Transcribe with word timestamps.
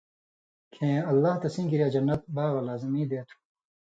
کھیں 0.73 0.97
اللہ 1.11 1.33
تسیں 1.41 1.67
کِریا 1.69 1.87
جنت 1.93 2.21
(باغہ) 2.35 2.61
لازمی 2.67 3.03
دے 3.09 3.19
تُھو۔ 3.27 3.37